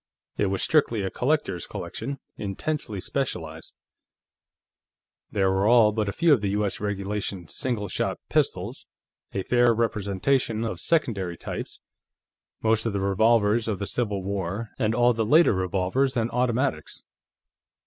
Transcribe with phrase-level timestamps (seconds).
[0.35, 3.75] It was strictly a collector's collection, intensely specialized.
[5.29, 6.79] There were all but a few of the U.S.
[6.79, 8.87] regulation single shot pistols,
[9.31, 11.81] a fair representation of secondary types,
[12.63, 17.03] most of the revolvers of the Civil War, and all the later revolvers and automatics.